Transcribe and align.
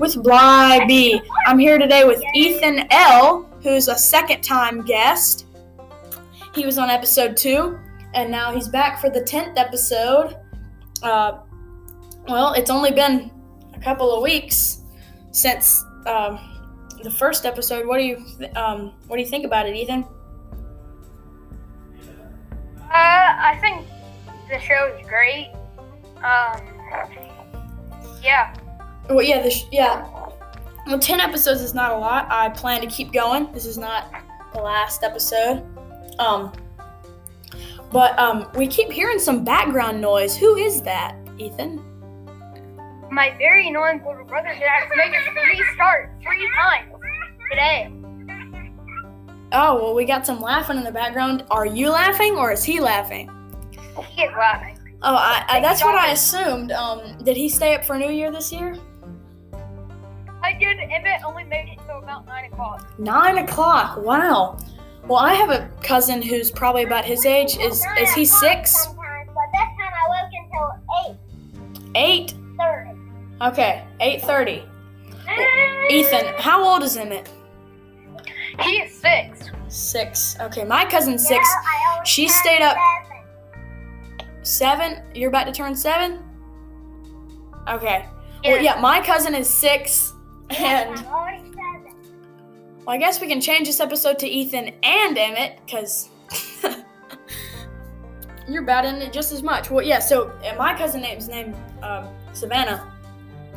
with 0.00 0.22
Bly 0.22 0.86
B. 0.88 1.20
I'm 1.46 1.58
here 1.58 1.76
today 1.76 2.04
with 2.04 2.22
Ethan 2.34 2.86
L, 2.90 3.46
who's 3.62 3.88
a 3.88 3.98
second 3.98 4.40
time 4.40 4.82
guest. 4.82 5.44
He 6.54 6.64
was 6.64 6.78
on 6.78 6.88
episode 6.88 7.36
two, 7.36 7.78
and 8.14 8.30
now 8.30 8.50
he's 8.52 8.66
back 8.66 8.98
for 8.98 9.10
the 9.10 9.20
10th 9.20 9.58
episode. 9.58 10.38
Uh, 11.02 11.40
well, 12.26 12.54
it's 12.54 12.70
only 12.70 12.90
been 12.90 13.30
a 13.74 13.78
couple 13.78 14.10
of 14.10 14.22
weeks 14.22 14.84
since 15.32 15.84
um, 16.06 16.40
the 17.02 17.10
first 17.10 17.44
episode. 17.44 17.86
What 17.86 17.98
do 17.98 18.04
you 18.04 18.24
um, 18.56 18.94
what 19.06 19.16
do 19.16 19.22
you 19.22 19.28
think 19.28 19.44
about 19.44 19.68
it, 19.68 19.76
Ethan? 19.76 20.06
Uh, 22.80 22.88
I 22.90 23.58
think 23.60 23.86
the 24.48 24.58
show 24.60 24.96
is 24.98 25.06
great. 25.06 25.52
Um, 26.24 26.62
yeah. 28.22 28.54
Well, 29.10 29.22
yeah, 29.22 29.42
this 29.42 29.66
yeah. 29.72 30.08
Well, 30.86 30.98
ten 31.00 31.20
episodes 31.20 31.60
is 31.60 31.74
not 31.74 31.90
a 31.90 31.98
lot. 31.98 32.28
I 32.30 32.48
plan 32.50 32.80
to 32.80 32.86
keep 32.86 33.12
going. 33.12 33.52
This 33.52 33.66
is 33.66 33.76
not 33.76 34.14
the 34.52 34.60
last 34.60 35.02
episode. 35.02 35.66
Um, 36.20 36.52
but 37.90 38.16
um, 38.20 38.48
we 38.54 38.68
keep 38.68 38.90
hearing 38.90 39.18
some 39.18 39.44
background 39.44 40.00
noise. 40.00 40.36
Who 40.36 40.56
is 40.56 40.80
that, 40.82 41.16
Ethan? 41.38 41.82
My 43.10 43.34
very 43.36 43.66
annoying 43.66 44.00
little 44.06 44.24
brother 44.24 44.48
that 44.48 44.56
has 44.56 44.88
to 44.88 44.96
make 44.96 45.10
us 45.10 45.58
restart 45.58 46.12
three 46.22 46.48
times 46.60 46.92
today. 47.50 47.92
Oh, 49.52 49.74
well, 49.74 49.94
we 49.94 50.04
got 50.04 50.24
some 50.24 50.40
laughing 50.40 50.76
in 50.76 50.84
the 50.84 50.92
background. 50.92 51.44
Are 51.50 51.66
you 51.66 51.90
laughing 51.90 52.36
or 52.36 52.52
is 52.52 52.62
he 52.62 52.78
laughing? 52.78 53.28
He 54.10 54.22
is 54.22 54.32
laughing. 54.36 54.78
Oh, 55.02 55.16
I, 55.16 55.44
I, 55.48 55.60
that's 55.60 55.82
what 55.82 55.96
I 55.96 56.12
assumed. 56.12 56.70
Um, 56.70 57.18
did 57.24 57.36
he 57.36 57.48
stay 57.48 57.74
up 57.74 57.84
for 57.84 57.98
New 57.98 58.10
Year 58.10 58.30
this 58.30 58.52
year? 58.52 58.76
I 60.50 60.58
did. 60.58 60.78
Emmett 60.90 61.22
only 61.24 61.44
made 61.44 61.68
it 61.68 61.78
till 61.86 61.98
about 61.98 62.26
nine 62.26 62.46
o'clock. 62.52 62.98
Nine 62.98 63.38
o'clock. 63.38 63.98
Wow. 63.98 64.58
Well, 65.06 65.18
I 65.18 65.34
have 65.34 65.50
a 65.50 65.70
cousin 65.82 66.20
who's 66.22 66.50
probably 66.50 66.82
about 66.82 67.04
his 67.04 67.24
age. 67.24 67.56
Is 67.56 67.84
is 67.98 68.12
he 68.14 68.24
six? 68.24 68.86
But 68.86 68.96
this 69.52 69.68
time 69.78 69.92
I 69.94 70.08
woke 70.08 70.32
until 70.42 71.16
Eight. 71.96 72.34
8.30. 72.58 72.96
Okay, 73.52 73.84
eight 74.00 74.20
thirty. 74.22 74.62
Ethan, 75.88 76.34
how 76.38 76.62
old 76.62 76.82
is 76.82 76.96
Emmett? 76.96 77.28
He's 78.60 78.94
six. 79.00 79.48
Six. 79.68 80.36
Okay, 80.40 80.64
my 80.64 80.84
cousin's 80.84 81.26
six. 81.26 81.48
She 82.04 82.28
stayed 82.28 82.60
up 82.62 82.76
seven. 84.42 84.42
seven. 84.42 85.02
You're 85.14 85.30
about 85.30 85.44
to 85.46 85.52
turn 85.52 85.74
seven. 85.74 86.18
Okay. 87.68 88.04
Well, 88.44 88.56
Yeah. 88.56 88.74
yeah, 88.74 88.80
my 88.80 89.00
cousin 89.00 89.34
is 89.34 89.48
six, 89.48 90.12
and 90.50 91.04
well, 91.04 92.88
I 92.88 92.96
guess 92.98 93.20
we 93.20 93.26
can 93.26 93.40
change 93.40 93.66
this 93.66 93.80
episode 93.80 94.18
to 94.20 94.26
Ethan 94.26 94.74
and 94.82 95.16
Emmett 95.16 95.60
because 95.64 96.08
you're 98.48 98.62
bad 98.62 98.84
in 98.84 98.96
it 98.96 99.12
just 99.12 99.32
as 99.32 99.42
much. 99.42 99.70
Well, 99.70 99.84
yeah. 99.84 100.00
So 100.00 100.32
my 100.58 100.76
cousin 100.76 101.02
name's 101.02 101.28
named 101.28 101.54
um, 101.82 102.08
Savannah, 102.32 102.92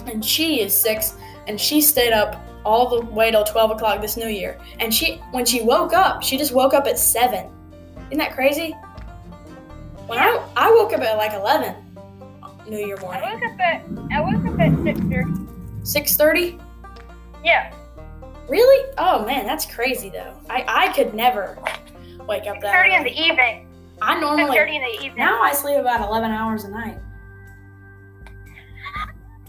and 0.05 0.23
she 0.23 0.61
is 0.61 0.73
six, 0.75 1.15
and 1.47 1.59
she 1.59 1.81
stayed 1.81 2.13
up 2.13 2.43
all 2.65 2.89
the 2.89 3.05
way 3.07 3.31
till 3.31 3.43
12 3.43 3.71
o'clock 3.71 4.01
this 4.01 4.17
new 4.17 4.27
year. 4.27 4.59
And 4.79 4.93
she, 4.93 5.15
when 5.31 5.45
she 5.45 5.61
woke 5.61 5.93
up, 5.93 6.23
she 6.23 6.37
just 6.37 6.53
woke 6.53 6.73
up 6.73 6.87
at 6.87 6.97
seven. 6.97 7.49
Isn't 8.07 8.19
that 8.19 8.33
crazy? 8.33 8.71
When 10.07 10.19
I, 10.19 10.45
I 10.55 10.71
woke 10.71 10.93
up 10.93 11.01
at 11.01 11.17
like 11.17 11.33
11 11.33 11.75
uh, 12.43 12.49
New 12.67 12.77
Year 12.77 12.97
morning. 12.97 13.23
I 13.23 13.33
woke 13.33 13.43
up 13.43 13.59
at 13.59 13.83
I 14.11 14.21
woke 14.21 14.45
up 14.45 14.59
at 14.59 14.71
6:30. 14.71 15.47
6:30? 15.81 16.59
Yeah. 17.43 17.73
Really? 18.47 18.91
Oh 18.97 19.25
man, 19.25 19.45
that's 19.45 19.65
crazy 19.65 20.09
though. 20.09 20.33
I 20.49 20.65
I 20.67 20.93
could 20.93 21.13
never 21.13 21.57
wake 22.27 22.47
up 22.47 22.59
that. 22.61 22.73
thirty 22.73 22.95
in 22.95 23.03
the 23.03 23.11
evening. 23.11 23.67
I 24.01 24.19
normally 24.19 24.55
thirty 24.57 24.75
in 24.75 24.81
the 24.81 24.95
evening. 24.95 25.15
now 25.17 25.41
I 25.41 25.53
sleep 25.53 25.77
about 25.77 26.01
eleven 26.07 26.31
hours 26.31 26.63
a 26.65 26.69
night. 26.69 26.97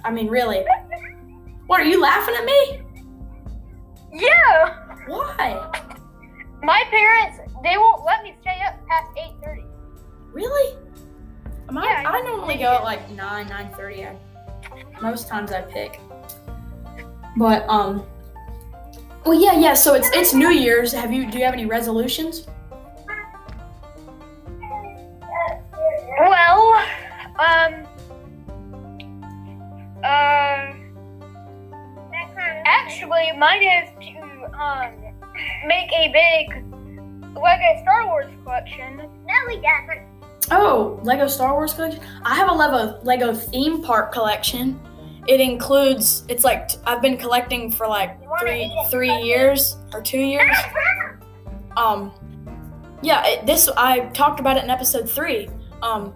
I 0.04 0.10
mean, 0.10 0.28
really. 0.28 0.64
What 1.66 1.80
are 1.80 1.84
you 1.84 2.00
laughing 2.00 2.34
at 2.36 2.44
me? 2.44 2.82
Yeah. 4.12 4.76
Why? 5.06 5.82
My 6.62 6.84
parents 6.90 7.38
they 7.62 7.76
won't 7.78 8.04
let 8.04 8.22
me 8.22 8.34
stay 8.42 8.60
up 8.66 8.86
past 8.86 9.10
eight 9.16 9.32
thirty. 9.42 9.64
Really? 10.32 10.76
Am 11.68 11.78
I, 11.78 11.84
Yeah, 11.84 12.02
I 12.10 12.20
normally 12.20 12.56
go 12.56 12.74
at 12.74 12.84
like 12.84 13.10
nine, 13.10 13.48
nine 13.48 13.70
thirty. 13.70 14.06
Most 15.00 15.28
times 15.28 15.50
I 15.52 15.62
pick. 15.62 15.98
But 17.36 17.68
um. 17.68 18.04
Well, 19.24 19.40
yeah, 19.40 19.58
yeah. 19.58 19.74
So 19.74 19.94
it's 19.94 20.10
it's 20.12 20.34
New 20.34 20.50
Year's. 20.50 20.92
Have 20.92 21.12
you 21.12 21.30
do 21.30 21.38
you 21.38 21.44
have 21.44 21.54
any 21.54 21.66
resolutions? 21.66 22.46
Well, 26.20 26.74
um, 27.38 27.86
uh, 30.04 30.72
actually, 32.66 33.32
mine 33.36 33.62
is 33.62 33.88
to 34.00 34.60
um 34.60 34.92
make 35.66 35.90
a 35.92 36.12
big 36.12 36.64
Lego 37.34 37.82
Star 37.82 38.06
Wars 38.06 38.32
collection. 38.44 38.96
No, 38.98 39.34
we 39.48 39.56
doesn't. 39.56 40.06
Oh, 40.50 41.00
Lego 41.02 41.26
Star 41.26 41.54
Wars 41.54 41.72
collection. 41.74 42.02
I 42.24 42.34
have 42.34 42.48
a 42.48 42.52
Lego 42.54 43.00
Lego 43.02 43.34
theme 43.34 43.82
park 43.82 44.12
collection. 44.12 44.78
It 45.26 45.40
includes. 45.40 46.24
It's 46.28 46.44
like 46.44 46.70
I've 46.86 47.00
been 47.00 47.16
collecting 47.16 47.70
for 47.70 47.86
like 47.86 48.18
three 48.40 48.70
three 48.90 49.14
years 49.22 49.76
or 49.92 50.02
two 50.02 50.18
years. 50.18 50.56
Um, 51.76 52.12
yeah. 53.02 53.26
It, 53.26 53.46
this 53.46 53.68
I 53.76 54.06
talked 54.10 54.38
about 54.38 54.56
it 54.56 54.64
in 54.64 54.70
episode 54.70 55.10
three. 55.10 55.48
Um, 55.82 56.14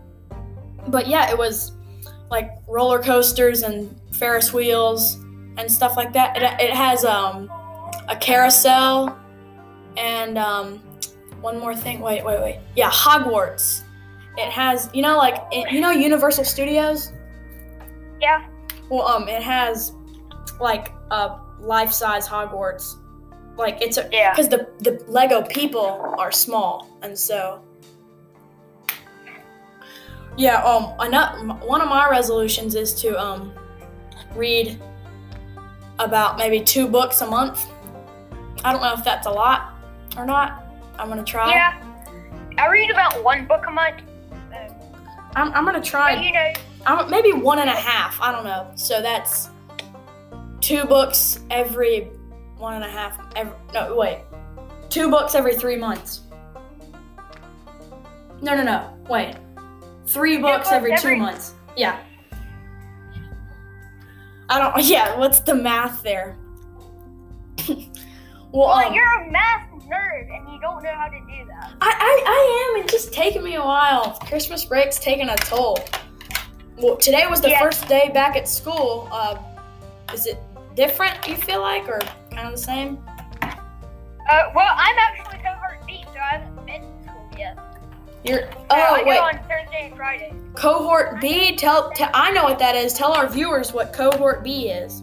but 0.89 1.07
yeah, 1.09 1.31
it 1.31 1.37
was 1.37 1.73
like 2.31 2.51
roller 2.69 3.03
coasters 3.03 3.63
and 3.63 3.95
Ferris 4.13 4.53
wheels 4.53 5.15
and 5.57 5.71
stuff 5.71 5.97
like 5.97 6.13
that. 6.13 6.37
It, 6.37 6.43
it 6.69 6.75
has 6.75 7.05
um 7.05 7.51
a 8.09 8.17
carousel 8.17 9.19
and 9.97 10.39
um 10.39 10.79
one 11.41 11.59
more 11.59 11.75
thing. 11.75 12.01
Wait, 12.01 12.25
wait, 12.25 12.41
wait. 12.41 12.61
Yeah, 12.77 12.91
Hogwarts. 12.91 13.83
It 14.37 14.51
has, 14.51 14.89
you 14.93 15.03
know, 15.03 15.17
like 15.17 15.43
it, 15.51 15.73
you 15.73 15.81
know, 15.81 15.91
Universal 15.91 16.45
Studios. 16.45 17.13
Yeah. 18.21 18.47
Well, 18.91 19.07
um, 19.07 19.29
it 19.29 19.43
has 19.43 19.93
like 20.61 20.93
a 21.11 21.39
life-size 21.61 22.27
Hogwarts. 22.29 22.97
Like 23.57 23.81
it's 23.83 23.97
a 23.99 24.09
Yeah. 24.13 24.31
because 24.33 24.49
the 24.49 24.69
the 24.79 25.03
Lego 25.09 25.43
people 25.43 26.15
are 26.19 26.31
small, 26.31 26.89
and 27.03 27.19
so 27.19 27.61
yeah. 30.37 30.63
Um, 30.63 30.95
another 31.01 31.39
one 31.67 31.81
of 31.81 31.89
my 31.89 32.09
resolutions 32.09 32.75
is 32.77 32.95
to 33.03 33.19
um 33.21 33.53
read 34.35 34.81
about 35.99 36.39
maybe 36.39 36.61
two 36.61 36.87
books 36.87 37.21
a 37.23 37.27
month. 37.27 37.67
I 38.65 38.73
don't 38.73 38.81
know 38.83 38.93
if 38.93 39.05
that's 39.05 39.27
a 39.27 39.31
lot 39.31 39.75
or 40.17 40.25
not. 40.25 40.65
I'm 40.99 41.09
gonna 41.09 41.25
try. 41.25 41.51
Yeah. 41.51 41.83
I 42.59 42.69
read 42.69 42.91
about 42.91 43.23
one 43.25 43.47
book 43.47 43.65
a 43.67 43.71
month. 43.71 44.03
I'm, 45.37 45.53
I'm 45.53 45.65
gonna 45.65 45.79
but 45.79 45.85
try. 45.85 46.21
you 46.21 46.33
know, 46.33 46.53
maybe 47.09 47.33
one 47.33 47.59
and 47.59 47.71
a 47.71 47.75
half. 47.75 48.19
I 48.21 48.33
don't 48.33 48.45
know. 48.45 48.71
So 48.75 49.01
that's 49.03 49.51
two 50.61 50.85
books 50.85 51.41
every 51.51 52.11
one 52.57 52.75
and 52.75 52.85
a 52.85 52.91
half. 52.91 53.19
Every, 53.37 53.55
no, 53.73 53.95
wait. 53.97 54.21
Two 54.89 55.11
books 55.11 55.35
every 55.35 55.57
three 55.57 55.77
months. 55.77 56.23
No, 58.41 58.55
no, 58.55 58.63
no. 58.63 58.97
Wait. 59.09 59.37
Three 60.07 60.39
books 60.39 60.69
books 60.69 60.73
every, 60.73 60.97
two 60.97 61.17
months. 61.17 61.55
Yeah. 61.77 61.99
I 64.49 64.59
don't. 64.59 64.85
Yeah. 64.89 65.19
What's 65.19 65.41
the 65.41 65.55
math 65.55 66.03
there? 66.03 66.37
well, 67.69 67.79
well, 68.53 68.71
um, 68.71 68.95
you're 68.95 69.23
a 69.23 69.31
math 69.31 69.69
nerd 69.89 70.35
and 70.35 70.49
you 70.53 70.61
don't 70.61 70.83
know 70.83 70.95
how 70.95 71.09
to 71.09 71.19
do 71.21 71.47
that. 71.49 71.73
I, 71.81 71.91
I, 71.91 72.23
I 72.27 72.77
am. 72.77 72.83
It's 72.83 72.93
just 72.93 73.13
taking 73.13 73.43
me 73.43 73.57
a 73.57 73.63
while. 73.63 74.13
Christmas 74.27 74.65
break's 74.65 74.99
taking 74.99 75.29
a 75.29 75.37
toll. 75.37 75.79
Well, 76.81 76.97
today 76.97 77.27
was 77.27 77.41
the 77.41 77.51
Yeah. 77.51 77.61
first 77.61 77.89
day 77.89 78.11
back 78.15 78.37
at 78.37 78.47
school. 78.49 79.09
Uh, 79.11 79.37
is 80.13 80.27
it 80.27 80.39
different? 80.77 81.27
You 81.27 81.35
feel 81.37 81.61
like, 81.61 81.89
or 81.89 81.99
kind 82.31 82.47
of 82.47 82.53
the 82.53 82.59
same? 82.59 83.05
Uh, 83.43 84.51
well, 84.55 84.75
I'm 84.77 84.97
actually 84.99 85.39
cohort 85.39 85.81
B, 85.87 86.05
so 86.13 86.21
I 86.21 86.37
haven't 86.39 86.67
been 86.67 86.83
to 86.83 87.03
school 87.09 87.39
yet. 87.39 87.59
You're. 88.23 88.45
Uh, 88.45 88.51
Oh 88.71 88.95
I 88.97 89.03
wait, 89.05 89.19
on 89.19 89.39
Thursday 89.49 89.89
and 89.89 89.97
Friday. 89.97 90.33
cohort 90.55 91.21
B. 91.21 91.57
Tell, 91.57 91.91
tell. 91.93 92.11
I 92.15 92.31
know 92.31 92.45
what 92.45 92.59
that 92.59 92.77
is. 92.77 92.93
Tell 92.93 93.13
our 93.13 93.27
viewers 93.27 93.73
what 93.73 93.93
cohort 93.93 94.45
B 94.45 94.69
is. 94.69 95.03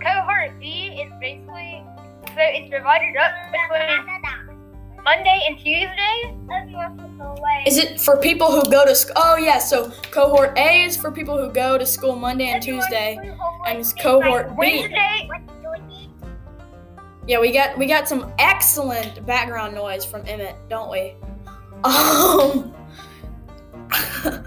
Cohort 0.00 0.58
B 0.60 1.02
is 1.02 1.12
basically 1.20 1.82
so 2.28 2.36
it's 2.38 2.70
divided 2.70 3.16
up 3.16 3.32
between 3.50 4.19
Monday 5.10 5.42
and 5.48 5.58
Tuesday. 5.58 6.36
Is 7.66 7.78
it 7.78 8.00
for 8.00 8.16
people 8.16 8.52
who 8.52 8.62
go 8.70 8.84
to 8.84 8.94
school? 8.94 9.14
Oh 9.16 9.36
yeah, 9.36 9.58
so 9.58 9.90
cohort 10.12 10.56
A 10.56 10.84
is 10.84 10.96
for 10.96 11.10
people 11.10 11.36
who 11.36 11.52
go 11.52 11.76
to 11.76 11.84
school 11.84 12.14
Monday 12.14 12.50
and 12.50 12.62
Tuesday, 12.62 13.18
and 13.66 13.78
it's 13.78 13.92
cohort 13.92 14.50
B. 14.50 14.54
Wednesday. 14.56 15.28
Yeah, 17.26 17.40
we 17.40 17.50
got 17.50 17.76
we 17.76 17.86
got 17.86 18.06
some 18.06 18.32
excellent 18.38 19.26
background 19.26 19.74
noise 19.74 20.04
from 20.04 20.22
Emmett, 20.28 20.54
don't 20.68 20.92
we? 20.92 21.16
Um. 21.82 22.72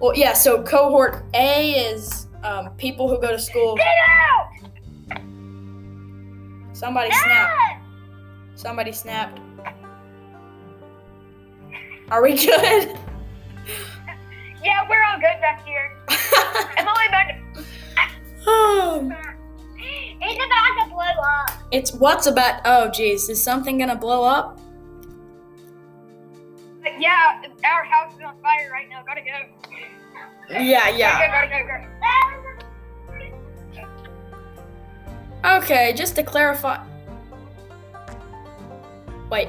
well, 0.00 0.16
yeah. 0.16 0.32
So 0.32 0.64
cohort 0.64 1.24
A 1.34 1.70
is 1.92 2.26
um, 2.42 2.70
people 2.78 3.08
who 3.08 3.20
go 3.20 3.30
to 3.30 3.38
school. 3.38 3.76
Get 3.76 3.86
out! 4.08 4.50
Somebody 6.72 7.12
snapped. 7.12 7.80
Somebody 8.56 8.90
snapped. 8.90 9.38
Are 12.10 12.22
we 12.22 12.34
good? 12.36 12.98
Yeah, 14.62 14.88
we're 14.88 15.02
all 15.04 15.16
good 15.16 15.38
back 15.42 15.62
here. 15.66 15.92
I'm 16.08 16.88
only 16.88 17.06
about 17.08 17.28
to. 17.28 17.34
It's 20.26 20.42
about 20.42 20.84
to 20.84 20.90
blow 20.90 21.22
up. 21.22 21.50
it's 21.70 21.92
what's 21.92 22.26
about? 22.26 22.62
Oh, 22.64 22.88
geez, 22.90 23.28
is 23.28 23.42
something 23.42 23.76
gonna 23.76 23.94
blow 23.94 24.24
up? 24.24 24.58
Yeah, 26.98 27.42
our 27.62 27.84
house 27.84 28.14
is 28.14 28.22
on 28.22 28.40
fire 28.40 28.70
right 28.72 28.88
now. 28.88 29.02
Gotta 29.06 29.20
go. 29.20 29.32
Yeah, 30.50 30.88
yeah. 30.88 31.28
Gotta 31.28 31.48
go, 31.48 31.68
gotta 31.68 31.84
go, 31.84 31.88
gotta 33.70 33.82
go. 35.42 35.58
Okay, 35.58 35.92
just 35.94 36.16
to 36.16 36.22
clarify. 36.22 36.82
Wait. 39.30 39.48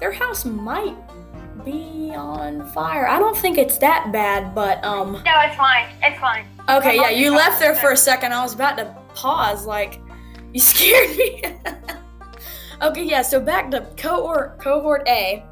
Their 0.00 0.12
house 0.12 0.44
might 0.46 0.96
be 1.64 2.12
on 2.16 2.66
fire. 2.72 3.06
I 3.06 3.18
don't 3.18 3.36
think 3.36 3.58
it's 3.58 3.76
that 3.78 4.10
bad, 4.12 4.54
but 4.54 4.82
um. 4.84 5.12
No, 5.12 5.40
it's 5.40 5.56
fine. 5.56 5.88
It's 6.02 6.18
fine. 6.18 6.46
Okay, 6.68 6.96
yeah, 6.96 7.10
you 7.10 7.34
left 7.34 7.60
there 7.60 7.74
for 7.74 7.90
a 7.90 7.96
second. 7.96 8.32
I 8.32 8.42
was 8.42 8.54
about 8.54 8.78
to 8.78 8.96
pause, 9.14 9.66
like 9.66 10.00
you 10.52 10.60
scared 10.60 11.16
me. 11.16 11.42
okay, 12.82 13.04
yeah. 13.04 13.22
So 13.22 13.40
back 13.40 13.70
to 13.72 13.86
cohort 13.96 14.58
cohort 14.58 15.06
A 15.06 15.44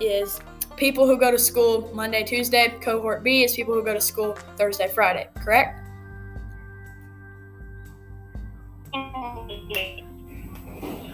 is 0.00 0.40
people 0.76 1.06
who 1.06 1.16
go 1.16 1.30
to 1.30 1.38
school 1.38 1.90
Monday, 1.94 2.24
Tuesday. 2.24 2.74
Cohort 2.80 3.22
B 3.22 3.44
is 3.44 3.54
people 3.54 3.74
who 3.74 3.84
go 3.84 3.94
to 3.94 4.00
school 4.00 4.32
Thursday, 4.56 4.88
Friday. 4.88 5.28
Correct? 5.36 5.78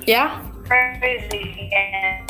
Yeah. 0.07 0.43
Crazy. 0.65 1.69
Yeah. 1.71 2.28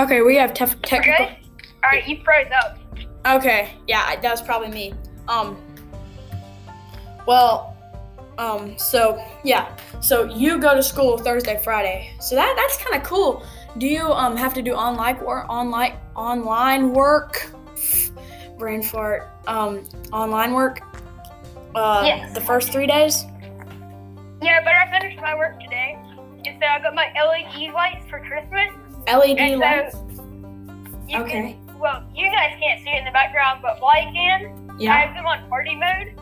Okay, 0.00 0.22
we 0.22 0.36
have 0.36 0.54
tef- 0.54 0.80
technical. 0.82 1.26
good? 1.26 1.36
Alright, 1.84 2.08
you 2.08 2.22
froze 2.24 2.46
up. 2.62 2.78
Okay, 3.26 3.72
yeah, 3.86 4.18
that 4.18 4.30
was 4.30 4.40
probably 4.40 4.68
me. 4.70 4.94
Um, 5.28 5.58
well, 7.26 7.76
um, 8.38 8.78
so 8.78 9.22
yeah, 9.44 9.76
so 10.00 10.24
you 10.24 10.58
go 10.58 10.74
to 10.74 10.82
school 10.82 11.18
Thursday, 11.18 11.60
Friday. 11.62 12.14
So 12.18 12.34
that 12.34 12.54
that's 12.56 12.78
kind 12.82 12.96
of 12.96 13.06
cool. 13.06 13.44
Do 13.76 13.86
you 13.86 14.04
um 14.12 14.36
have 14.36 14.54
to 14.54 14.62
do 14.62 14.72
online 14.72 15.18
work, 15.22 15.46
online 15.50 15.96
online 16.16 16.92
work? 16.94 17.50
Brain 18.58 18.82
fart. 18.82 19.28
Um, 19.46 19.84
online 20.12 20.54
work. 20.54 20.80
Uh, 21.74 22.02
Yes. 22.04 22.34
the 22.34 22.40
first 22.40 22.72
three 22.72 22.86
days. 22.86 23.24
Yeah, 24.42 24.60
but 24.64 24.72
I 24.72 24.90
finished 24.98 25.20
my 25.20 25.36
work 25.36 25.60
today. 25.60 25.98
And 26.46 26.56
so 26.58 26.66
I 26.66 26.80
got 26.80 26.94
my 26.94 27.12
LED 27.14 27.72
lights 27.74 28.06
for 28.08 28.18
Christmas. 28.20 28.70
LED 29.18 29.38
And 29.38 29.60
lights. 29.60 29.92
so 29.94 30.24
you 31.08 31.18
Okay. 31.22 31.56
can, 31.66 31.78
well, 31.78 32.04
you 32.14 32.30
guys 32.30 32.54
can't 32.60 32.82
see 32.82 32.90
it 32.90 32.98
in 32.98 33.04
the 33.04 33.10
background, 33.10 33.60
but 33.62 33.80
Wally 33.80 34.10
can. 34.12 34.70
Yeah. 34.78 34.94
I 34.94 34.98
have 35.00 35.14
them 35.14 35.26
on 35.26 35.48
party 35.48 35.74
mode. 35.76 36.14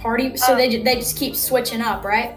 Party. 0.00 0.36
So 0.36 0.52
um, 0.52 0.58
they 0.58 0.76
they 0.82 0.94
just 0.96 1.16
keep 1.16 1.36
switching 1.36 1.80
up, 1.82 2.04
right? 2.04 2.34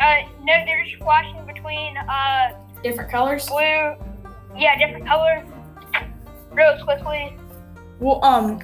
Uh, 0.00 0.16
no, 0.42 0.54
they're 0.64 0.84
just 0.84 0.96
flashing 1.02 1.44
between 1.46 1.96
uh 1.96 2.54
Different 2.82 3.10
colors. 3.10 3.46
blue, 3.48 3.94
yeah, 4.56 4.78
different 4.78 5.06
colors, 5.06 5.44
real 6.52 6.78
quickly. 6.84 7.36
Well, 7.98 8.24
um, 8.24 8.60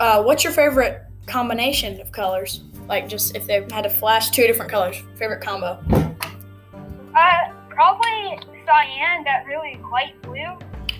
uh, 0.00 0.22
what's 0.22 0.42
your 0.42 0.52
favorite 0.52 1.02
combination 1.26 2.00
of 2.00 2.10
colors? 2.12 2.62
Like, 2.88 3.08
just 3.08 3.36
if 3.36 3.46
they 3.46 3.64
had 3.70 3.82
to 3.84 3.90
flash 3.90 4.30
two 4.30 4.46
different 4.48 4.70
colors, 4.70 4.96
favorite 5.16 5.40
combo. 5.40 5.78
Cyan, 8.70 9.24
that 9.24 9.46
really 9.46 9.80
light 9.90 10.20
blue, 10.22 10.36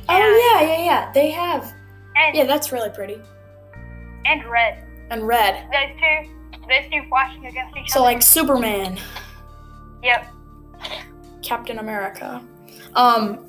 Oh 0.09 0.59
yeah, 0.59 0.67
yeah, 0.67 0.85
yeah. 0.85 1.13
They 1.13 1.31
have. 1.31 1.73
and 2.17 2.35
Yeah, 2.37 2.45
that's 2.45 2.73
really 2.73 2.91
pretty. 2.91 3.21
and 4.25 4.45
red. 4.47 4.83
And 5.11 5.27
red. 5.27 5.67
Those 5.73 5.97
two, 6.01 6.61
those 6.69 6.91
two 6.93 7.09
flashing 7.09 7.47
against 7.47 7.77
each 7.77 7.91
So 7.91 8.01
other. 8.01 8.03
So 8.09 8.13
like 8.15 8.23
Superman, 8.23 8.99
yep. 10.03 10.27
Captain 11.43 11.79
America. 11.79 12.43
Um. 12.95 13.47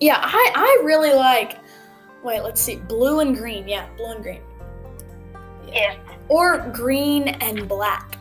Yeah, 0.00 0.18
I 0.22 0.52
I 0.54 0.82
really 0.84 1.12
like. 1.14 1.58
Wait, 2.24 2.42
let's 2.42 2.60
see. 2.60 2.76
Blue 2.76 3.20
and 3.20 3.36
green. 3.36 3.68
Yeah, 3.68 3.86
blue 3.96 4.12
and 4.12 4.22
green. 4.22 4.40
Yeah. 5.68 5.96
Or 6.28 6.70
green 6.74 7.28
and 7.28 7.68
black. 7.68 8.18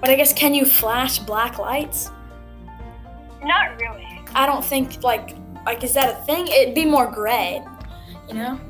But 0.00 0.10
I 0.10 0.14
guess 0.14 0.32
can 0.32 0.52
you 0.54 0.64
flash 0.66 1.18
black 1.18 1.58
lights? 1.58 2.10
Not 3.46 3.80
really. 3.80 4.06
I 4.34 4.44
don't 4.44 4.64
think 4.64 5.02
like 5.02 5.36
like 5.64 5.82
is 5.84 5.94
that 5.94 6.10
a 6.10 6.24
thing? 6.24 6.46
It'd 6.48 6.74
be 6.74 6.84
more 6.84 7.10
gray, 7.10 7.62
you 8.28 8.34
know? 8.34 8.60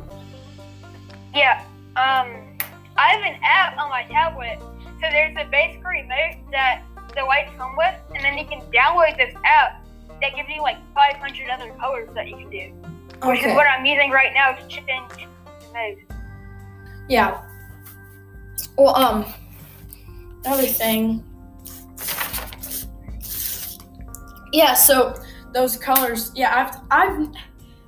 Yeah. 1.34 1.64
Um, 1.96 2.58
I 2.96 3.08
have 3.12 3.23
an 3.23 3.38
app 3.43 3.78
on 3.78 3.88
my 3.90 4.05
tablet. 4.05 4.58
So 4.82 5.08
there's 5.11 5.37
a 5.38 5.49
basic 5.50 5.84
remote 5.84 6.37
that 6.52 6.82
the 7.14 7.23
lights 7.23 7.52
come 7.56 7.75
with, 7.76 7.94
and 8.14 8.25
then 8.25 8.38
you 8.38 8.46
can 8.46 8.61
download 8.73 9.17
this 9.17 9.34
app 9.44 9.84
that 10.23 10.34
gives 10.34 10.49
you 10.49 10.62
like 10.62 10.79
500 10.94 11.50
other 11.50 11.70
colors 11.79 12.08
that 12.14 12.29
you 12.29 12.37
can 12.37 12.50
do. 12.50 12.72
Which 13.26 13.40
is 13.40 13.55
what 13.55 13.67
I'm 13.67 13.84
using 13.84 14.11
right 14.11 14.32
now 14.34 14.52
to 14.52 14.67
change 14.69 14.84
the 14.87 15.72
mode. 15.72 15.99
Yeah. 17.08 17.43
Well, 18.76 18.94
um, 18.94 19.25
another 20.44 20.67
thing. 20.67 21.25
Yeah. 24.56 24.72
So 24.72 25.15
those 25.53 25.77
colors. 25.77 26.32
Yeah, 26.34 26.51
I've 26.56 26.81
I've. 26.91 27.29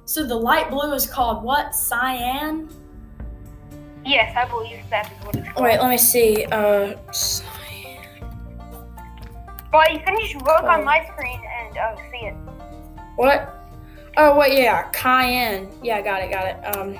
So 0.04 0.22
the 0.25 0.34
light 0.34 0.70
blue 0.70 0.92
is 0.92 1.06
called 1.06 1.42
what? 1.42 1.75
Cyan. 1.75 2.68
Yes, 4.04 4.37
I 4.37 4.44
believe 4.48 4.80
that 4.90 5.10
is 5.10 5.25
what 5.25 5.37
it's 5.37 5.48
called. 5.48 5.64
Wait, 5.64 5.80
let 5.80 5.88
me 5.88 5.96
see. 5.98 6.44
Uh, 6.44 6.94
cyan. 7.10 8.04
Well, 9.72 9.92
you 9.92 9.98
can 10.00 10.18
just 10.20 10.34
look 10.37 10.62
Oh. 10.62 10.66
on 10.66 10.84
my 10.84 11.06
screen 11.12 11.40
and 11.60 11.78
uh, 11.78 11.96
see 12.10 12.26
it. 12.26 12.34
What? 13.16 13.54
Oh 14.18 14.38
wait, 14.38 14.58
yeah, 14.58 14.90
cayenne. 14.92 15.70
Yeah, 15.82 16.00
got 16.02 16.22
it, 16.22 16.30
got 16.30 16.46
it. 16.46 16.76
Um, 16.76 16.98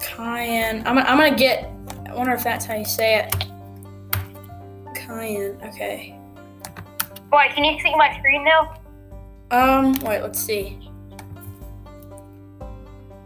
cayenne. 0.00 0.78
I'm 0.86 0.96
gonna, 0.96 1.02
I'm 1.02 1.18
gonna 1.18 1.36
get. 1.36 1.70
I 2.08 2.14
wonder 2.14 2.32
if 2.32 2.42
that's 2.42 2.64
how 2.64 2.74
you 2.74 2.84
say 2.86 3.18
it. 3.18 3.46
Cayenne. 4.94 5.58
Okay. 5.64 6.17
Why, 7.30 7.48
can 7.48 7.64
you 7.64 7.78
see 7.80 7.94
my 7.96 8.16
screen 8.18 8.44
now? 8.44 8.74
Um, 9.50 9.94
wait, 10.00 10.22
let's 10.22 10.38
see. 10.40 10.78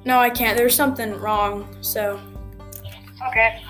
No, 0.05 0.19
I 0.19 0.31
can't. 0.31 0.57
There's 0.57 0.75
something 0.75 1.19
wrong. 1.21 1.69
So, 1.81 2.21
Okay. 3.29 3.63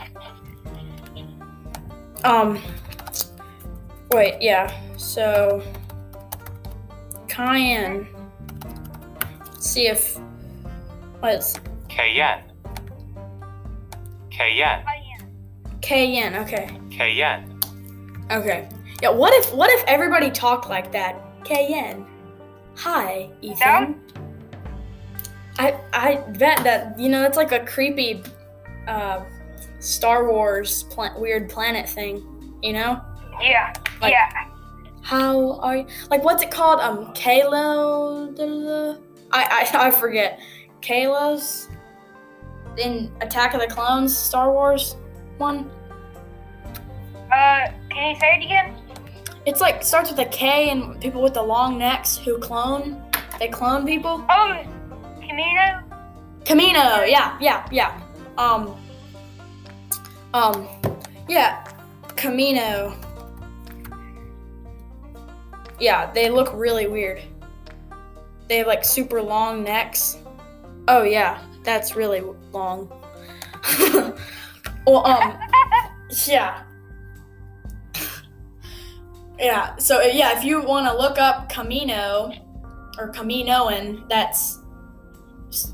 um, 2.24 2.58
wait, 4.12 4.40
yeah. 4.40 4.72
So, 4.96 5.62
cayenne. 7.28 8.06
Let's 9.44 9.68
see 9.68 9.88
if. 9.88 10.18
Let's. 11.22 11.54
Cayenne. 11.88 12.44
Cayenne. 14.30 14.84
I 14.86 14.96
am. 15.20 15.28
Cayenne. 15.82 16.36
Okay. 16.36 16.70
Cayenne. 16.90 17.60
Okay. 18.30 18.68
Yeah. 19.02 19.10
What 19.10 19.34
if 19.34 19.52
What 19.52 19.70
if 19.70 19.84
everybody 19.86 20.30
talked 20.30 20.70
like 20.70 20.92
that? 20.92 21.20
Cayenne. 21.44 22.06
Hi, 22.76 23.30
Ethan. 23.42 24.00
I 25.58 25.76
I 25.92 26.14
bet 26.38 26.62
that 26.64 26.98
you 26.98 27.08
know 27.08 27.20
that's 27.20 27.36
like 27.36 27.52
a 27.52 27.64
creepy, 27.66 28.22
uh, 28.88 29.24
Star 29.80 30.30
Wars 30.30 30.84
pla- 30.84 31.18
weird 31.18 31.50
planet 31.50 31.88
thing. 31.88 32.24
You 32.62 32.72
know. 32.74 33.00
Yeah. 33.40 33.72
Like- 34.00 34.12
yeah. 34.12 34.30
How 35.02 35.58
are 35.58 35.78
you? 35.78 35.86
Like, 36.10 36.22
what's 36.22 36.44
it 36.44 36.52
called? 36.52 36.78
Um, 36.78 37.12
Kalo. 37.12 38.32
I, 39.32 39.66
I 39.74 39.86
I 39.88 39.90
forget. 39.90 40.40
Kalos 40.80 41.68
in 42.76 43.12
Attack 43.20 43.54
of 43.54 43.60
the 43.60 43.66
Clones, 43.66 44.16
Star 44.16 44.52
Wars 44.52 44.96
one. 45.38 45.70
Uh, 47.32 47.66
can 47.90 48.14
you 48.14 48.20
say 48.20 48.38
it 48.40 48.44
again? 48.44 48.76
It's 49.44 49.60
like 49.60 49.82
starts 49.82 50.10
with 50.10 50.20
a 50.20 50.26
K 50.26 50.70
and 50.70 51.00
people 51.00 51.20
with 51.20 51.34
the 51.34 51.42
long 51.42 51.78
necks 51.78 52.16
who 52.16 52.38
clone. 52.38 53.02
They 53.38 53.48
clone 53.48 53.84
people. 53.84 54.24
Oh, 54.30 54.64
Kamino. 55.20 55.82
Kamino, 56.44 57.10
yeah, 57.10 57.36
yeah, 57.40 57.66
yeah. 57.72 58.00
Um, 58.38 58.76
um, 60.32 60.68
yeah, 61.28 61.64
Kamino. 62.08 62.94
Yeah, 65.80 66.12
they 66.12 66.30
look 66.30 66.52
really 66.54 66.86
weird. 66.86 67.20
They 68.48 68.58
have 68.58 68.68
like 68.68 68.84
super 68.84 69.20
long 69.20 69.64
necks. 69.64 70.18
Oh 70.86 71.02
yeah, 71.02 71.42
that's 71.64 71.96
really 71.96 72.22
long. 72.52 72.88
well, 74.86 75.06
um, 75.06 75.38
yeah. 76.26 76.62
Yeah, 79.42 79.76
so 79.76 80.00
yeah, 80.00 80.38
if 80.38 80.44
you 80.44 80.62
want 80.62 80.86
to 80.86 80.96
look 80.96 81.18
up 81.18 81.50
Kamino 81.50 82.38
or 82.96 83.10
Kaminoan, 83.12 84.08
that's 84.08 84.60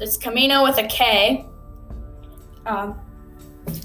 it's 0.01 0.17
Kamino 0.17 0.65
with 0.65 0.79
a 0.79 0.87
K. 0.87 1.45
Um, 2.65 2.99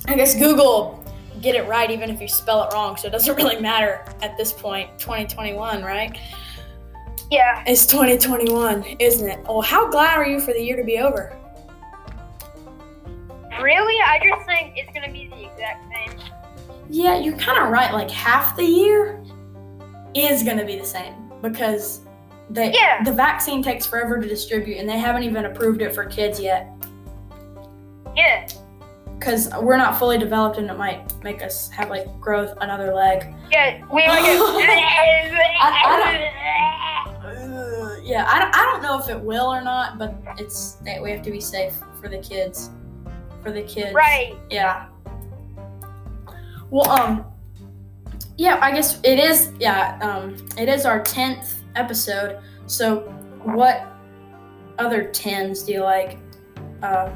I 0.07 0.15
guess 0.15 0.35
Google 0.39 1.03
get 1.41 1.55
it 1.55 1.67
right 1.67 1.91
even 1.91 2.09
if 2.09 2.21
you 2.21 2.27
spell 2.29 2.63
it 2.63 2.73
wrong, 2.73 2.95
so 2.95 3.09
it 3.09 3.11
doesn't 3.11 3.35
really 3.43 3.59
matter 3.59 4.05
at 4.21 4.37
this 4.37 4.53
point. 4.53 4.89
2021, 4.97 5.83
right? 5.83 6.17
Yeah. 7.29 7.61
It's 7.67 7.85
2021, 7.85 8.85
isn't 8.99 9.27
it? 9.29 9.39
Oh, 9.47 9.59
how 9.59 9.89
glad 9.89 10.17
are 10.17 10.25
you 10.25 10.39
for 10.39 10.53
the 10.53 10.61
year 10.61 10.77
to 10.77 10.83
be 10.83 10.99
over? 10.99 11.37
Really? 13.61 14.01
I 14.01 14.19
just 14.25 14.47
think 14.47 14.77
it's 14.77 14.91
gonna 14.93 15.11
be 15.11 15.27
the 15.27 15.51
exact 15.51 15.85
same. 15.91 16.19
Yeah, 16.89 17.19
you're 17.19 17.37
kind 17.37 17.61
of 17.61 17.69
right. 17.69 17.93
Like 17.93 18.09
half 18.09 18.55
the 18.55 18.63
year 18.63 19.22
is 20.15 20.43
going 20.43 20.57
to 20.57 20.65
be 20.65 20.77
the 20.77 20.85
same 20.85 21.13
because 21.41 22.01
they, 22.49 22.71
Yeah. 22.73 23.03
the 23.03 23.11
vaccine 23.11 23.63
takes 23.63 23.85
forever 23.85 24.19
to 24.21 24.27
distribute 24.27 24.77
and 24.77 24.87
they 24.87 24.99
haven't 24.99 25.23
even 25.23 25.45
approved 25.45 25.81
it 25.81 25.95
for 25.95 26.05
kids 26.05 26.39
yet 26.39 26.67
Yeah. 28.15 28.47
because 29.17 29.49
we're 29.61 29.77
not 29.77 29.97
fully 29.97 30.17
developed 30.17 30.57
and 30.57 30.69
it 30.69 30.77
might 30.77 31.11
make 31.23 31.41
us 31.41 31.69
have 31.71 31.89
like 31.89 32.05
growth 32.19 32.55
another 32.61 32.93
leg. 32.93 33.33
Yeah. 33.51 33.81
We 33.91 34.03
Uh, 35.63 37.95
yeah, 38.03 38.25
I 38.27 38.39
don't, 38.39 38.55
I 38.55 38.65
don't 38.71 38.83
know 38.83 38.99
if 38.99 39.09
it 39.09 39.19
will 39.19 39.45
or 39.45 39.61
not, 39.61 39.97
but 39.97 40.15
it's 40.37 40.73
that 40.85 41.01
we 41.01 41.11
have 41.11 41.21
to 41.23 41.31
be 41.31 41.39
safe 41.39 41.73
for 42.01 42.09
the 42.09 42.17
kids. 42.17 42.69
For 43.41 43.51
the 43.51 43.61
kids. 43.63 43.93
Right. 43.93 44.35
Yeah. 44.49 44.87
Well, 46.69 46.89
um, 46.89 47.25
yeah, 48.37 48.57
I 48.61 48.71
guess 48.71 48.99
it 49.03 49.19
is. 49.19 49.51
Yeah, 49.59 49.97
um, 50.01 50.35
it 50.57 50.69
is 50.69 50.85
our 50.85 51.01
tenth 51.01 51.61
episode. 51.75 52.39
So, 52.67 53.01
what 53.43 53.87
other 54.79 55.05
tens 55.05 55.63
do 55.63 55.73
you 55.73 55.81
like? 55.81 56.17
Uh, 56.81 57.09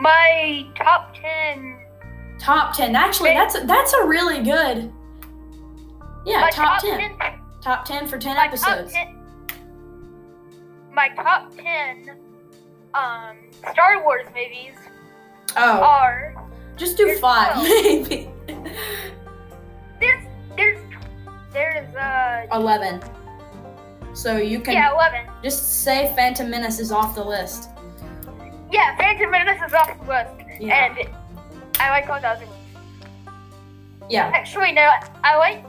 My 0.00 0.66
top 0.76 1.14
ten. 1.14 1.78
top 2.38 2.76
ten. 2.76 2.94
Actually, 2.96 3.30
that's 3.30 3.56
a, 3.56 3.60
that's 3.66 3.92
a 3.92 4.04
really 4.06 4.42
good. 4.42 4.92
Yeah, 6.24 6.40
my 6.40 6.50
top, 6.50 6.80
ten. 6.80 7.16
Top 7.62 7.84
ten 7.84 8.06
for 8.06 8.18
ten 8.18 8.36
My 8.36 8.46
episodes. 8.46 8.92
top 8.92 9.02
ten. 9.04 9.14
My 10.92 11.08
top 11.10 11.54
ten. 11.56 12.16
Um, 12.94 13.36
Star 13.72 14.02
Wars 14.02 14.26
movies 14.28 14.74
Oh, 15.56 15.80
are 15.80 16.34
just 16.78 16.96
do 16.96 17.06
there's 17.06 17.20
five, 17.20 17.56
maybe. 17.62 18.30
there's 20.00 20.24
there's 20.56 20.78
there's 21.52 21.94
uh 21.96 22.46
Eleven. 22.52 23.02
So 24.14 24.36
you 24.36 24.60
can 24.60 24.74
yeah 24.74 24.92
eleven. 24.92 25.26
just 25.42 25.82
say 25.84 26.12
Phantom 26.16 26.48
Menace 26.50 26.78
is 26.78 26.90
off 26.92 27.14
the 27.14 27.24
list. 27.24 27.68
Yeah, 28.70 28.96
Phantom 28.96 29.30
Menace 29.30 29.60
is 29.66 29.72
off 29.74 29.98
the 30.00 30.06
list, 30.12 30.60
Yeah. 30.60 30.94
and 30.96 31.08
I 31.80 31.90
like 31.90 32.08
all 32.08 32.20
the 32.20 32.28
other 32.28 32.46
ones. 32.46 32.58
Yeah. 34.10 34.30
Actually, 34.34 34.72
no, 34.72 34.88
I 35.24 35.36
like 35.36 35.64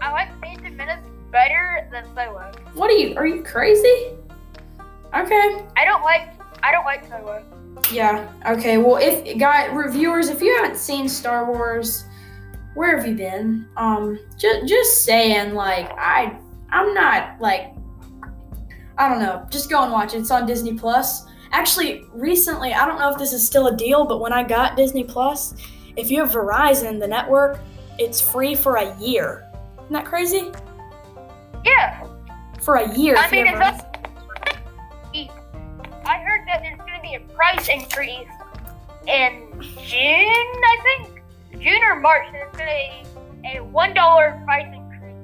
I 0.00 0.10
like 0.12 0.28
Phantom 0.40 0.76
Menace 0.76 1.04
better 1.30 1.88
than 1.92 2.04
Solo. 2.14 2.50
What 2.74 2.90
are 2.90 2.94
you? 2.94 3.16
Are 3.16 3.26
you 3.26 3.42
crazy? 3.42 4.08
Okay. 5.14 5.64
I 5.76 5.84
don't 5.84 6.02
like 6.02 6.28
I 6.62 6.72
don't 6.72 6.84
like 6.84 7.08
Solo. 7.08 7.42
Yeah. 7.92 8.32
Okay. 8.46 8.78
Well, 8.78 8.96
if 8.96 9.38
guy 9.38 9.66
reviewers, 9.66 10.28
if 10.28 10.40
you 10.40 10.54
haven't 10.56 10.76
seen 10.78 11.08
Star 11.08 11.50
Wars, 11.50 12.04
where 12.74 12.96
have 12.96 13.06
you 13.06 13.14
been? 13.14 13.66
Um, 13.76 14.18
just 14.38 14.68
just 14.68 15.04
saying, 15.04 15.54
like 15.54 15.90
I, 15.98 16.38
I'm 16.70 16.94
not 16.94 17.40
like, 17.40 17.74
I 18.96 19.08
don't 19.08 19.18
know. 19.20 19.46
Just 19.50 19.70
go 19.70 19.82
and 19.82 19.92
watch 19.92 20.14
it. 20.14 20.18
It's 20.18 20.30
on 20.30 20.46
Disney 20.46 20.74
Plus. 20.74 21.26
Actually, 21.52 22.04
recently, 22.12 22.72
I 22.72 22.86
don't 22.86 22.98
know 22.98 23.10
if 23.10 23.18
this 23.18 23.32
is 23.32 23.44
still 23.44 23.66
a 23.66 23.76
deal, 23.76 24.04
but 24.04 24.20
when 24.20 24.32
I 24.32 24.44
got 24.44 24.76
Disney 24.76 25.02
Plus, 25.02 25.54
if 25.96 26.10
you 26.10 26.20
have 26.20 26.30
Verizon, 26.30 27.00
the 27.00 27.08
network, 27.08 27.58
it's 27.98 28.20
free 28.20 28.54
for 28.54 28.76
a 28.76 28.96
year. 28.98 29.50
Isn't 29.82 29.92
that 29.92 30.04
crazy? 30.04 30.52
Yeah, 31.64 32.06
For 32.60 32.76
a 32.76 32.96
year. 32.96 33.16
I 33.18 33.30
mean 33.30 33.46
it's 33.46 33.60
also. 33.60 33.86
I 36.06 36.18
heard 36.18 36.46
that 36.48 36.62
there's 36.62 36.79
a 37.14 37.20
price 37.34 37.68
increase 37.68 38.28
in 39.06 39.48
June, 39.60 40.60
I 40.64 40.76
think 40.82 41.22
June 41.62 41.82
or 41.82 42.00
March. 42.00 42.26
There's 42.32 42.50
gonna 42.52 42.66
be 43.42 43.48
a 43.56 43.64
one 43.64 43.94
dollar 43.94 44.40
price 44.44 44.72
increase. 44.74 45.16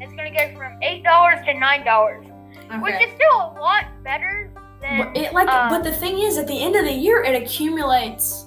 It's 0.00 0.12
gonna 0.14 0.30
go 0.32 0.56
from 0.56 0.78
eight 0.82 1.04
dollars 1.04 1.44
to 1.46 1.54
nine 1.54 1.84
dollars, 1.84 2.26
Verizon. 2.26 2.82
which 2.82 2.94
is 2.94 3.14
still 3.14 3.36
a 3.36 3.60
lot 3.60 3.84
better 4.02 4.50
than. 4.80 5.12
But 5.12 5.16
it 5.16 5.32
like, 5.32 5.48
um, 5.48 5.70
but 5.70 5.84
the 5.84 5.92
thing 5.92 6.18
is, 6.18 6.38
at 6.38 6.46
the 6.46 6.60
end 6.60 6.76
of 6.76 6.84
the 6.84 6.92
year, 6.92 7.22
it 7.22 7.40
accumulates 7.40 8.46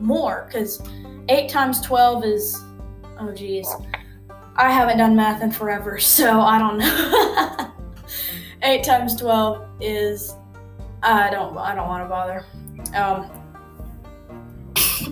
more 0.00 0.46
because 0.46 0.82
eight 1.28 1.48
times 1.48 1.80
twelve 1.80 2.24
is, 2.24 2.62
oh 3.18 3.32
geez, 3.32 3.68
I 4.56 4.70
haven't 4.70 4.98
done 4.98 5.16
math 5.16 5.42
in 5.42 5.50
forever, 5.50 5.98
so 6.00 6.40
I 6.40 6.58
don't 6.58 6.78
know. 6.78 7.72
eight 8.62 8.84
times 8.84 9.16
twelve 9.16 9.66
is, 9.80 10.34
I 11.02 11.30
don't, 11.30 11.56
I 11.56 11.74
don't 11.74 11.86
want 11.88 12.04
to 12.04 12.08
bother. 12.08 12.44
Um, 12.94 13.30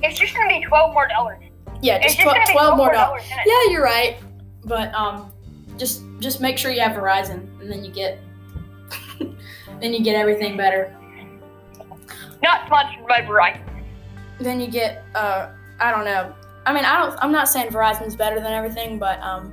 It's 0.02 0.18
just 0.18 0.34
gonna 0.34 0.48
be 0.48 0.64
twelve 0.66 0.92
more 0.92 1.06
dollars. 1.08 1.42
yeah, 1.80 1.98
just 2.02 2.16
just 2.16 2.20
tw- 2.28 2.32
gonna 2.32 2.44
be 2.46 2.52
twelve 2.52 2.76
more 2.76 2.92
dollars. 2.92 3.22
Yeah, 3.46 3.70
you're 3.70 3.82
right, 3.84 4.16
but 4.64 4.92
um, 4.94 5.32
just 5.76 6.02
just 6.20 6.40
make 6.40 6.58
sure 6.58 6.70
you 6.70 6.80
have 6.80 6.92
Verizon, 6.92 7.48
and 7.60 7.70
then 7.70 7.84
you 7.84 7.90
get, 7.92 8.18
then 9.80 9.92
you 9.94 10.02
get 10.02 10.16
everything 10.16 10.56
better. 10.56 10.94
Not 12.42 12.66
sponsored 12.66 13.06
by 13.06 13.20
Verizon. 13.22 13.60
then 14.40 14.60
you 14.60 14.68
get 14.68 15.04
uh 15.14 15.48
I 15.80 15.90
don't 15.90 16.04
know. 16.04 16.34
I 16.66 16.72
mean, 16.74 16.84
I 16.84 16.98
don't 16.98 17.16
I'm 17.22 17.32
not 17.32 17.48
saying 17.48 17.70
Verizon's 17.70 18.16
better 18.16 18.36
than 18.40 18.52
everything, 18.52 18.98
but 18.98 19.20
um 19.22 19.52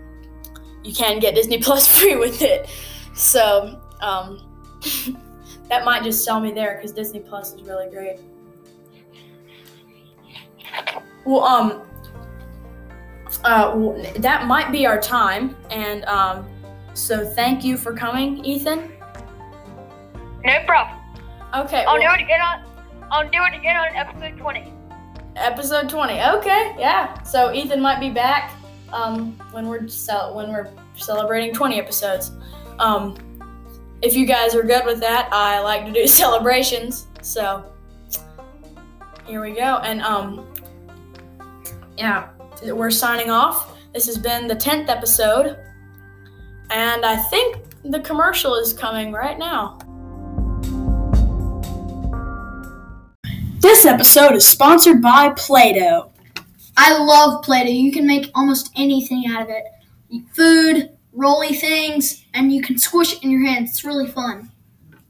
you 0.83 0.93
can 0.93 1.19
get 1.19 1.35
Disney 1.35 1.57
Plus 1.61 1.87
free 1.87 2.15
with 2.15 2.41
it. 2.41 2.69
So, 3.13 3.79
um 4.01 4.39
that 5.71 5.85
might 5.85 6.03
just 6.03 6.23
sell 6.23 6.39
me 6.39 6.51
there 6.51 6.79
cuz 6.81 6.91
Disney 6.91 7.21
Plus 7.21 7.53
is 7.53 7.63
really 7.63 7.89
great. 7.89 8.19
Well, 11.25 11.43
um 11.43 11.81
uh 13.45 13.93
that 14.17 14.45
might 14.47 14.71
be 14.71 14.85
our 14.85 14.99
time 14.99 15.55
and 15.71 16.03
um 16.05 16.47
so 16.93 17.25
thank 17.25 17.63
you 17.63 17.77
for 17.77 17.93
coming, 17.93 18.43
Ethan. 18.43 18.91
No 20.43 20.57
problem. 20.65 20.97
Okay. 21.55 21.85
I'll 21.85 21.97
well- 21.97 22.09
do 22.15 22.19
it 22.21 22.23
again 22.25 22.41
on. 22.41 22.63
I'll 23.11 23.29
do 23.29 23.39
it 23.43 23.53
again 23.57 23.77
on 23.77 23.95
episode 23.95 24.37
twenty. 24.37 24.73
episode 25.37 25.87
20 25.89 26.13
okay 26.37 26.75
yeah 26.77 27.23
so 27.23 27.53
ethan 27.53 27.79
might 27.81 28.01
be 28.01 28.09
back 28.09 28.51
um 28.91 29.31
when 29.53 29.65
we're 29.69 29.87
cel- 29.87 30.35
when 30.35 30.51
we're 30.51 30.67
celebrating 30.95 31.53
20 31.53 31.79
episodes 31.79 32.31
um 32.79 33.15
if 34.01 34.15
you 34.15 34.25
guys 34.25 34.55
are 34.55 34.63
good 34.63 34.85
with 34.85 34.99
that 34.99 35.29
i 35.31 35.59
like 35.59 35.85
to 35.85 35.91
do 35.91 36.07
celebrations 36.21 37.07
so 37.21 37.65
here 39.25 39.41
we 39.41 39.51
go 39.51 39.77
and 39.77 40.01
um 40.01 40.47
yeah 41.97 42.29
we're 42.63 42.91
signing 42.91 43.29
off 43.29 43.77
this 43.93 44.05
has 44.05 44.17
been 44.17 44.47
the 44.47 44.55
10th 44.55 44.89
episode 44.89 45.57
and 46.69 47.05
i 47.05 47.15
think 47.15 47.57
the 47.85 47.99
commercial 47.99 48.55
is 48.55 48.73
coming 48.73 49.11
right 49.11 49.39
now 49.39 49.77
This 53.61 53.85
episode 53.85 54.33
is 54.33 54.47
sponsored 54.47 55.03
by 55.03 55.29
Play 55.37 55.73
Doh. 55.73 56.11
I 56.77 56.97
love 56.97 57.43
Play 57.43 57.63
Doh. 57.63 57.69
You 57.69 57.91
can 57.91 58.07
make 58.07 58.31
almost 58.33 58.71
anything 58.75 59.25
out 59.27 59.43
of 59.43 59.49
it. 59.49 59.65
Food, 60.33 60.89
rolly 61.13 61.53
things, 61.53 62.25
and 62.33 62.53
you 62.53 62.61
can 62.61 62.77
squish 62.77 63.13
it 63.13 63.23
in 63.23 63.31
your 63.31 63.45
hands. 63.45 63.71
It's 63.71 63.83
really 63.83 64.07
fun. 64.07 64.51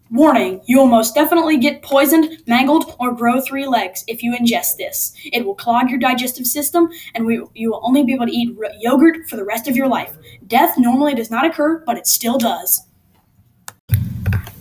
Warning, 0.09 0.61
you 0.65 0.77
will 0.77 0.87
most 0.87 1.15
definitely 1.15 1.57
get 1.57 1.81
poisoned, 1.81 2.39
mangled, 2.45 2.95
or 2.99 3.13
grow 3.13 3.39
three 3.39 3.65
legs 3.65 4.03
if 4.07 4.21
you 4.21 4.35
ingest 4.35 4.75
this. 4.75 5.13
It 5.31 5.45
will 5.45 5.55
clog 5.55 5.89
your 5.89 5.99
digestive 5.99 6.45
system, 6.45 6.89
and 7.15 7.25
we, 7.25 7.41
you 7.53 7.71
will 7.71 7.79
only 7.81 8.03
be 8.03 8.13
able 8.13 8.25
to 8.25 8.35
eat 8.35 8.57
yogurt 8.79 9.29
for 9.29 9.37
the 9.37 9.45
rest 9.45 9.69
of 9.69 9.77
your 9.77 9.87
life. 9.87 10.17
Death 10.47 10.77
normally 10.77 11.15
does 11.15 11.31
not 11.31 11.45
occur, 11.45 11.81
but 11.85 11.97
it 11.97 12.07
still 12.07 12.37
does. 12.37 12.81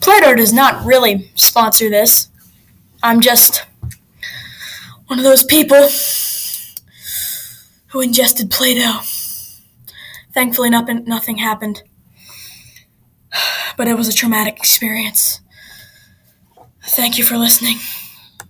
Play-Doh 0.00 0.36
does 0.36 0.52
not 0.52 0.84
really 0.84 1.32
sponsor 1.34 1.90
this. 1.90 2.28
I'm 3.02 3.20
just 3.20 3.66
one 5.08 5.18
of 5.18 5.24
those 5.24 5.42
people 5.42 5.88
who 7.88 8.00
ingested 8.00 8.52
Play-Doh. 8.52 9.00
Thankfully, 10.34 10.70
nothing, 10.70 11.04
nothing 11.04 11.38
happened. 11.38 11.82
But 13.76 13.88
it 13.88 13.96
was 13.96 14.08
a 14.08 14.12
traumatic 14.12 14.56
experience. 14.58 15.40
Thank 16.82 17.18
you 17.18 17.24
for 17.24 17.36
listening. 17.36 17.78